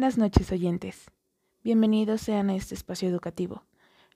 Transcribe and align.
Buenas 0.00 0.16
noches 0.18 0.50
oyentes. 0.52 1.10
Bienvenidos 1.62 2.20
sean 2.22 2.50
a 2.50 2.56
este 2.56 2.74
espacio 2.74 3.08
educativo. 3.08 3.64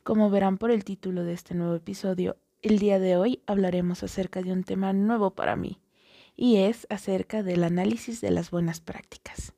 Como 0.02 0.30
verán 0.30 0.58
por 0.58 0.70
el 0.70 0.84
título 0.84 1.24
de 1.24 1.32
este 1.34 1.54
nuevo 1.54 1.74
episodio, 1.74 2.36
el 2.62 2.78
día 2.78 2.98
de 2.98 3.16
hoy 3.16 3.42
hablaremos 3.46 4.02
acerca 4.02 4.42
de 4.42 4.52
un 4.52 4.64
tema 4.64 4.92
nuevo 4.92 5.30
para 5.30 5.56
mí, 5.56 5.80
y 6.36 6.56
es 6.56 6.86
acerca 6.90 7.42
del 7.42 7.64
análisis 7.64 8.20
de 8.20 8.30
las 8.30 8.50
buenas 8.50 8.80
prácticas. 8.80 9.52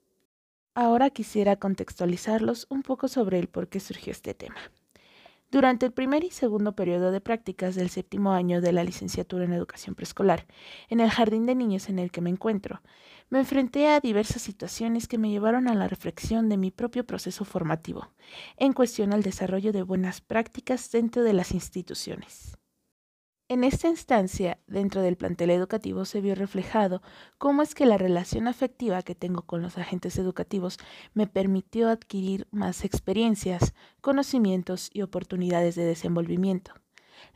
Ahora 0.74 1.10
quisiera 1.10 1.56
contextualizarlos 1.56 2.66
un 2.68 2.82
poco 2.82 3.08
sobre 3.08 3.38
el 3.38 3.48
por 3.48 3.68
qué 3.68 3.80
surgió 3.80 4.10
este 4.12 4.34
tema. 4.34 4.58
Durante 5.50 5.86
el 5.86 5.92
primer 5.92 6.24
y 6.24 6.30
segundo 6.30 6.74
periodo 6.74 7.12
de 7.12 7.20
prácticas 7.20 7.76
del 7.76 7.88
séptimo 7.88 8.32
año 8.32 8.60
de 8.60 8.72
la 8.72 8.82
licenciatura 8.82 9.44
en 9.44 9.52
educación 9.52 9.94
preescolar, 9.94 10.46
en 10.88 10.98
el 10.98 11.08
jardín 11.08 11.46
de 11.46 11.54
niños 11.54 11.88
en 11.88 12.00
el 12.00 12.10
que 12.10 12.20
me 12.20 12.30
encuentro, 12.30 12.82
me 13.30 13.38
enfrenté 13.38 13.88
a 13.88 14.00
diversas 14.00 14.42
situaciones 14.42 15.06
que 15.06 15.18
me 15.18 15.30
llevaron 15.30 15.68
a 15.68 15.74
la 15.74 15.86
reflexión 15.86 16.48
de 16.48 16.56
mi 16.56 16.72
propio 16.72 17.06
proceso 17.06 17.44
formativo, 17.44 18.12
en 18.56 18.72
cuestión 18.72 19.12
al 19.12 19.22
desarrollo 19.22 19.72
de 19.72 19.82
buenas 19.82 20.20
prácticas 20.20 20.90
dentro 20.90 21.22
de 21.22 21.32
las 21.32 21.52
instituciones. 21.52 22.58
En 23.48 23.62
esta 23.62 23.86
instancia, 23.86 24.58
dentro 24.66 25.02
del 25.02 25.16
plantel 25.16 25.50
educativo, 25.50 26.04
se 26.04 26.20
vio 26.20 26.34
reflejado 26.34 27.00
cómo 27.38 27.62
es 27.62 27.76
que 27.76 27.86
la 27.86 27.96
relación 27.96 28.48
afectiva 28.48 29.02
que 29.02 29.14
tengo 29.14 29.42
con 29.42 29.62
los 29.62 29.78
agentes 29.78 30.18
educativos 30.18 30.78
me 31.14 31.28
permitió 31.28 31.88
adquirir 31.88 32.48
más 32.50 32.84
experiencias, 32.84 33.72
conocimientos 34.00 34.90
y 34.92 35.02
oportunidades 35.02 35.76
de 35.76 35.84
desenvolvimiento. 35.84 36.72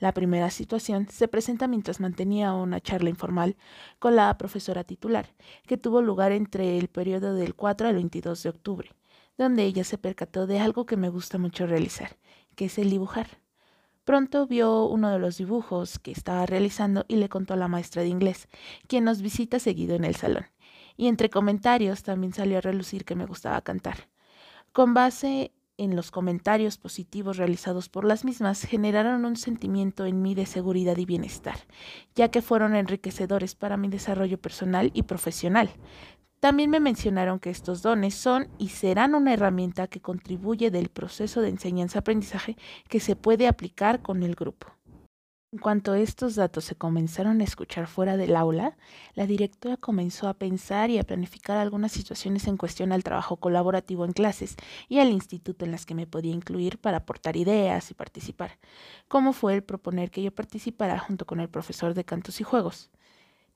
La 0.00 0.12
primera 0.12 0.50
situación 0.50 1.06
se 1.08 1.28
presenta 1.28 1.68
mientras 1.68 2.00
mantenía 2.00 2.54
una 2.54 2.80
charla 2.80 3.08
informal 3.08 3.56
con 4.00 4.16
la 4.16 4.36
profesora 4.36 4.82
titular, 4.82 5.32
que 5.64 5.76
tuvo 5.76 6.02
lugar 6.02 6.32
entre 6.32 6.76
el 6.76 6.88
periodo 6.88 7.34
del 7.34 7.54
4 7.54 7.86
al 7.86 7.94
22 7.94 8.42
de 8.42 8.48
octubre, 8.48 8.90
donde 9.38 9.62
ella 9.62 9.84
se 9.84 9.96
percató 9.96 10.48
de 10.48 10.58
algo 10.58 10.86
que 10.86 10.96
me 10.96 11.08
gusta 11.08 11.38
mucho 11.38 11.68
realizar, 11.68 12.16
que 12.56 12.64
es 12.64 12.78
el 12.78 12.90
dibujar. 12.90 13.28
Pronto 14.10 14.48
vio 14.48 14.86
uno 14.86 15.08
de 15.12 15.20
los 15.20 15.38
dibujos 15.38 16.00
que 16.00 16.10
estaba 16.10 16.44
realizando 16.44 17.04
y 17.06 17.14
le 17.14 17.28
contó 17.28 17.54
a 17.54 17.56
la 17.56 17.68
maestra 17.68 18.02
de 18.02 18.08
inglés, 18.08 18.48
quien 18.88 19.04
nos 19.04 19.22
visita 19.22 19.60
seguido 19.60 19.94
en 19.94 20.02
el 20.02 20.16
salón. 20.16 20.46
Y 20.96 21.06
entre 21.06 21.30
comentarios 21.30 22.02
también 22.02 22.32
salió 22.32 22.58
a 22.58 22.60
relucir 22.60 23.04
que 23.04 23.14
me 23.14 23.24
gustaba 23.24 23.60
cantar. 23.60 24.08
Con 24.72 24.94
base 24.94 25.52
en 25.76 25.94
los 25.94 26.10
comentarios 26.10 26.76
positivos 26.76 27.36
realizados 27.36 27.88
por 27.88 28.04
las 28.04 28.24
mismas 28.24 28.64
generaron 28.64 29.24
un 29.24 29.36
sentimiento 29.36 30.04
en 30.06 30.22
mí 30.22 30.34
de 30.34 30.46
seguridad 30.46 30.96
y 30.96 31.06
bienestar, 31.06 31.60
ya 32.16 32.32
que 32.32 32.42
fueron 32.42 32.74
enriquecedores 32.74 33.54
para 33.54 33.76
mi 33.76 33.86
desarrollo 33.86 34.38
personal 34.38 34.90
y 34.92 35.04
profesional, 35.04 35.70
también 36.40 36.70
me 36.70 36.80
mencionaron 36.80 37.38
que 37.38 37.50
estos 37.50 37.82
dones 37.82 38.14
son 38.14 38.48
y 38.58 38.70
serán 38.70 39.14
una 39.14 39.34
herramienta 39.34 39.86
que 39.88 40.00
contribuye 40.00 40.70
del 40.70 40.88
proceso 40.88 41.42
de 41.42 41.50
enseñanza-aprendizaje 41.50 42.56
que 42.88 42.98
se 42.98 43.14
puede 43.14 43.46
aplicar 43.46 44.00
con 44.00 44.22
el 44.22 44.34
grupo. 44.34 44.66
En 45.52 45.58
cuanto 45.58 45.94
estos 45.94 46.36
datos 46.36 46.64
se 46.64 46.76
comenzaron 46.76 47.40
a 47.40 47.44
escuchar 47.44 47.88
fuera 47.88 48.16
del 48.16 48.36
aula, 48.36 48.76
la 49.14 49.26
directora 49.26 49.76
comenzó 49.76 50.28
a 50.28 50.34
pensar 50.34 50.90
y 50.90 50.98
a 50.98 51.02
planificar 51.02 51.58
algunas 51.58 51.90
situaciones 51.90 52.46
en 52.46 52.56
cuestión 52.56 52.92
al 52.92 53.02
trabajo 53.02 53.36
colaborativo 53.36 54.04
en 54.04 54.12
clases 54.12 54.54
y 54.88 55.00
al 55.00 55.10
instituto 55.10 55.64
en 55.64 55.72
las 55.72 55.86
que 55.86 55.96
me 55.96 56.06
podía 56.06 56.32
incluir 56.32 56.78
para 56.78 56.98
aportar 56.98 57.36
ideas 57.36 57.90
y 57.90 57.94
participar, 57.94 58.58
como 59.08 59.32
fue 59.32 59.54
el 59.54 59.64
proponer 59.64 60.12
que 60.12 60.22
yo 60.22 60.32
participara 60.32 61.00
junto 61.00 61.26
con 61.26 61.40
el 61.40 61.48
profesor 61.48 61.94
de 61.94 62.04
cantos 62.04 62.40
y 62.40 62.44
juegos. 62.44 62.90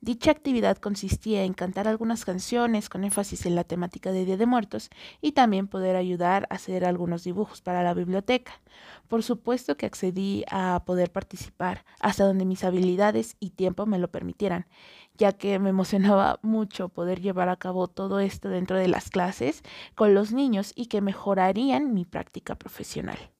Dicha 0.04 0.32
actividad 0.32 0.76
consistía 0.76 1.44
en 1.44 1.54
cantar 1.54 1.88
algunas 1.88 2.26
canciones 2.26 2.90
con 2.90 3.04
énfasis 3.04 3.46
en 3.46 3.54
la 3.54 3.64
temática 3.64 4.12
de 4.12 4.26
Día 4.26 4.36
de 4.36 4.44
Muertos 4.44 4.90
y 5.22 5.32
también 5.32 5.66
poder 5.66 5.96
ayudar 5.96 6.46
a 6.50 6.56
hacer 6.56 6.84
algunos 6.84 7.24
dibujos 7.24 7.62
para 7.62 7.82
la 7.82 7.94
biblioteca. 7.94 8.60
Por 9.08 9.22
supuesto 9.22 9.78
que 9.78 9.86
accedí 9.86 10.44
a 10.50 10.82
poder 10.84 11.10
participar 11.10 11.86
hasta 12.00 12.26
donde 12.26 12.44
mis 12.44 12.64
habilidades 12.64 13.36
y 13.40 13.52
tiempo 13.52 13.86
me 13.86 13.98
lo 13.98 14.08
permitieran, 14.08 14.66
ya 15.16 15.32
que 15.32 15.58
me 15.58 15.70
emocionaba 15.70 16.38
mucho 16.42 16.90
poder 16.90 17.22
llevar 17.22 17.48
a 17.48 17.56
cabo 17.56 17.88
todo 17.88 18.20
esto 18.20 18.50
dentro 18.50 18.76
de 18.76 18.88
las 18.88 19.08
clases 19.08 19.62
con 19.94 20.12
los 20.12 20.32
niños 20.32 20.74
y 20.76 20.88
que 20.88 21.00
mejorarían 21.00 21.94
mi 21.94 22.04
práctica 22.04 22.56
profesional. 22.56 23.33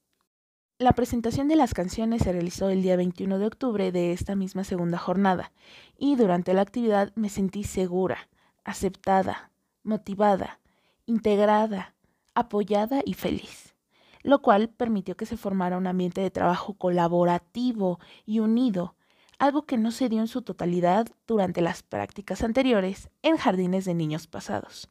La 0.79 0.93
presentación 0.93 1.47
de 1.47 1.55
las 1.55 1.73
canciones 1.73 2.23
se 2.23 2.33
realizó 2.33 2.69
el 2.69 2.83
día 2.83 2.97
21 2.97 3.39
de 3.39 3.47
octubre 3.47 3.93
de 3.93 4.11
esta 4.11 4.35
misma 4.35 4.65
segunda 4.65 4.99
jornada 4.99 5.53
y 5.97 6.17
durante 6.17 6.53
la 6.53 6.63
actividad 6.63 7.13
me 7.15 7.29
sentí 7.29 7.63
segura, 7.63 8.29
aceptada, 8.65 9.53
motivada, 9.85 10.59
integrada, 11.07 11.95
apoyada 12.35 13.03
y 13.05 13.15
feliz, 13.15 13.77
lo 14.25 14.43
cual 14.43 14.69
permitió 14.69 15.17
que 15.17 15.27
se 15.27 15.37
formara 15.37 15.79
un 15.79 15.87
ambiente 15.87 16.21
de 16.21 16.33
trabajo 16.33 16.75
colaborativo 16.75 18.01
y 18.27 18.41
unido, 18.41 18.97
algo 19.39 19.67
que 19.67 19.79
no 19.79 19.93
se 19.93 20.09
dio 20.09 20.19
en 20.19 20.29
su 20.29 20.43
totalidad 20.43 21.07
durante 21.29 21.61
las 21.61 21.85
prácticas 21.85 22.43
anteriores 22.43 23.11
en 23.23 23.37
jardines 23.37 23.85
de 23.85 23.95
niños 23.95 24.27
pasados. 24.27 24.91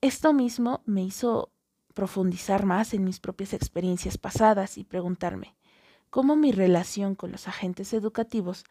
Esto 0.00 0.32
mismo 0.32 0.82
me 0.84 1.04
hizo 1.04 1.52
profundizar 1.96 2.66
más 2.66 2.92
en 2.92 3.04
mis 3.04 3.20
propias 3.20 3.54
experiencias 3.54 4.18
pasadas 4.18 4.76
y 4.76 4.84
preguntarme 4.84 5.56
cómo 6.10 6.36
mi 6.36 6.52
relación 6.52 7.14
con 7.14 7.32
los 7.32 7.48
agentes 7.48 7.94
educativos 7.94 8.64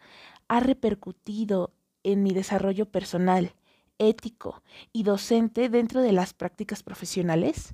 ha 0.48 0.60
repercutido 0.60 1.74
en 2.04 2.22
mi 2.22 2.36
desarrollo 2.36 2.86
personal, 2.86 3.56
ético 3.98 4.62
y 4.94 5.02
docente 5.02 5.70
dentro 5.70 6.04
de 6.04 6.12
las 6.12 6.36
prácticas 6.36 6.84
profesionales. 6.84 7.74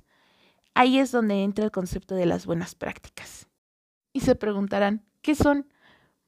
Ahí 0.72 0.98
es 0.98 1.12
donde 1.12 1.44
entra 1.44 1.66
el 1.66 1.70
concepto 1.70 2.14
de 2.14 2.24
las 2.24 2.46
buenas 2.46 2.74
prácticas. 2.74 3.46
Y 4.14 4.20
se 4.20 4.34
preguntarán, 4.34 5.04
¿qué 5.20 5.34
son? 5.34 5.68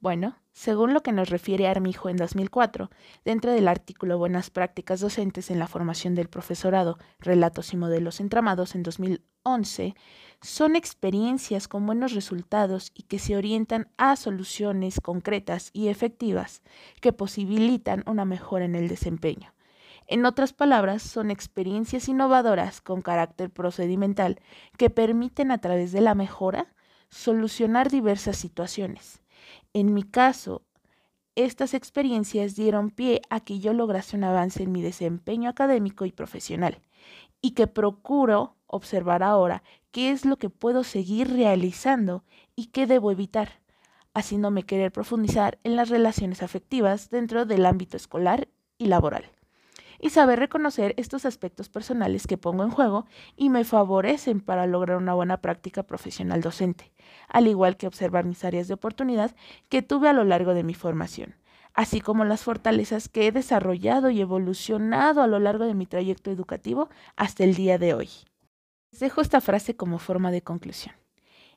Bueno, 0.04 0.36
según 0.52 0.92
lo 0.92 1.02
que 1.02 1.12
nos 1.12 1.30
refiere 1.30 1.66
Armijo 1.66 2.10
en 2.10 2.18
2004, 2.18 2.90
dentro 3.24 3.52
del 3.52 3.66
artículo 3.66 4.18
Buenas 4.18 4.50
prácticas 4.50 5.00
docentes 5.00 5.50
en 5.50 5.58
la 5.58 5.66
formación 5.66 6.14
del 6.14 6.28
profesorado, 6.28 6.98
relatos 7.20 7.72
y 7.72 7.78
modelos 7.78 8.20
entramados 8.20 8.74
en 8.74 8.82
2011, 8.82 9.94
son 10.42 10.76
experiencias 10.76 11.68
con 11.68 11.86
buenos 11.86 12.12
resultados 12.12 12.92
y 12.94 13.04
que 13.04 13.18
se 13.18 13.34
orientan 13.34 13.88
a 13.96 14.16
soluciones 14.16 15.00
concretas 15.00 15.70
y 15.72 15.88
efectivas 15.88 16.60
que 17.00 17.14
posibilitan 17.14 18.04
una 18.06 18.26
mejora 18.26 18.66
en 18.66 18.74
el 18.74 18.88
desempeño. 18.88 19.54
En 20.06 20.26
otras 20.26 20.52
palabras, 20.52 21.02
son 21.02 21.30
experiencias 21.30 22.10
innovadoras 22.10 22.82
con 22.82 23.00
carácter 23.00 23.48
procedimental 23.48 24.38
que 24.76 24.90
permiten 24.90 25.50
a 25.50 25.62
través 25.62 25.92
de 25.92 26.02
la 26.02 26.14
mejora 26.14 26.74
solucionar 27.08 27.90
diversas 27.90 28.36
situaciones 28.36 29.23
en 29.72 29.94
mi 29.94 30.02
caso, 30.02 30.62
estas 31.36 31.74
experiencias 31.74 32.54
dieron 32.54 32.90
pie 32.90 33.22
a 33.28 33.40
que 33.40 33.58
yo 33.58 33.72
lograse 33.72 34.16
un 34.16 34.24
avance 34.24 34.62
en 34.62 34.72
mi 34.72 34.82
desempeño 34.82 35.50
académico 35.50 36.04
y 36.04 36.12
profesional 36.12 36.80
y 37.40 37.52
que 37.52 37.66
procuro 37.66 38.56
observar 38.66 39.22
ahora 39.22 39.62
qué 39.90 40.10
es 40.10 40.24
lo 40.24 40.36
que 40.36 40.50
puedo 40.50 40.84
seguir 40.84 41.32
realizando 41.32 42.24
y 42.56 42.66
qué 42.66 42.86
debo 42.86 43.10
evitar, 43.10 43.60
haciéndome 44.14 44.62
querer 44.62 44.92
profundizar 44.92 45.58
en 45.64 45.76
las 45.76 45.88
relaciones 45.88 46.42
afectivas 46.42 47.10
dentro 47.10 47.46
del 47.46 47.66
ámbito 47.66 47.96
escolar 47.96 48.48
y 48.78 48.86
laboral 48.86 49.24
y 50.04 50.10
saber 50.10 50.38
reconocer 50.38 50.92
estos 50.98 51.24
aspectos 51.24 51.70
personales 51.70 52.26
que 52.26 52.36
pongo 52.36 52.62
en 52.62 52.70
juego 52.70 53.06
y 53.38 53.48
me 53.48 53.64
favorecen 53.64 54.42
para 54.42 54.66
lograr 54.66 54.98
una 54.98 55.14
buena 55.14 55.38
práctica 55.38 55.82
profesional 55.82 56.42
docente, 56.42 56.92
al 57.26 57.46
igual 57.46 57.78
que 57.78 57.86
observar 57.86 58.26
mis 58.26 58.44
áreas 58.44 58.68
de 58.68 58.74
oportunidad 58.74 59.34
que 59.70 59.80
tuve 59.80 60.10
a 60.10 60.12
lo 60.12 60.24
largo 60.24 60.52
de 60.52 60.62
mi 60.62 60.74
formación, 60.74 61.36
así 61.72 62.02
como 62.02 62.26
las 62.26 62.42
fortalezas 62.42 63.08
que 63.08 63.26
he 63.26 63.32
desarrollado 63.32 64.10
y 64.10 64.20
evolucionado 64.20 65.22
a 65.22 65.26
lo 65.26 65.38
largo 65.38 65.64
de 65.64 65.72
mi 65.72 65.86
trayecto 65.86 66.30
educativo 66.30 66.90
hasta 67.16 67.42
el 67.42 67.54
día 67.54 67.78
de 67.78 67.94
hoy. 67.94 68.10
Les 68.92 69.00
dejo 69.00 69.22
esta 69.22 69.40
frase 69.40 69.74
como 69.74 69.98
forma 69.98 70.30
de 70.30 70.42
conclusión. 70.42 70.94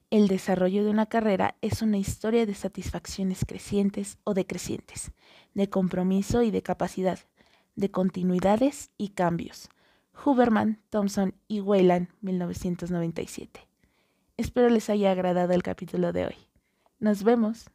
El 0.09 0.29
desarrollo 0.29 0.85
de 0.85 0.89
una 0.89 1.07
carrera 1.07 1.57
es 1.59 1.81
una 1.81 1.97
historia 1.97 2.45
de 2.45 2.55
satisfacciones 2.55 3.43
crecientes 3.45 4.19
o 4.23 4.33
decrecientes, 4.33 5.11
de 5.53 5.69
compromiso 5.69 6.43
y 6.43 6.51
de 6.51 6.61
capacidad, 6.63 7.19
de 7.77 7.89
continuidades 7.89 8.91
y 8.97 9.09
cambios. 9.09 9.69
Huberman, 10.25 10.81
Thompson 10.89 11.35
y 11.47 11.61
Weyland, 11.61 12.09
1997. 12.19 13.65
Espero 14.35 14.69
les 14.69 14.89
haya 14.89 15.11
agradado 15.11 15.53
el 15.53 15.63
capítulo 15.63 16.11
de 16.11 16.25
hoy. 16.25 16.35
Nos 16.99 17.23
vemos. 17.23 17.69